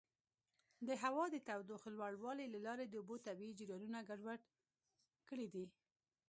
[0.87, 4.41] د هوا د تودوخې لوړوالي له لارې د اوبو طبیعي جریانونه ګډوډ
[5.29, 5.65] کړي دي.